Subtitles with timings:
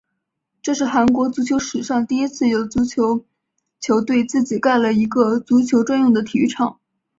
[0.63, 3.23] 这是韩国足球史上第一次有足球
[3.79, 6.79] 球队自己盖了一个足球专用的体育场。